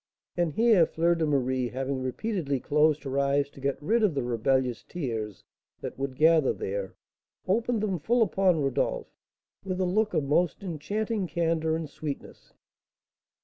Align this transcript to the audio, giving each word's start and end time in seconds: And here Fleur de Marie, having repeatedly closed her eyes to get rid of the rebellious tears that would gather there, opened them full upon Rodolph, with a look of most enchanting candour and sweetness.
And 0.35 0.53
here 0.53 0.87
Fleur 0.87 1.13
de 1.13 1.27
Marie, 1.27 1.67
having 1.69 2.01
repeatedly 2.01 2.59
closed 2.59 3.03
her 3.03 3.19
eyes 3.19 3.51
to 3.51 3.59
get 3.59 3.79
rid 3.79 4.01
of 4.01 4.15
the 4.15 4.23
rebellious 4.23 4.81
tears 4.81 5.43
that 5.81 5.99
would 5.99 6.15
gather 6.15 6.53
there, 6.53 6.95
opened 7.47 7.81
them 7.81 7.99
full 7.99 8.23
upon 8.23 8.59
Rodolph, 8.59 9.13
with 9.63 9.79
a 9.79 9.85
look 9.85 10.15
of 10.15 10.23
most 10.23 10.63
enchanting 10.63 11.27
candour 11.27 11.75
and 11.75 11.87
sweetness. 11.87 12.51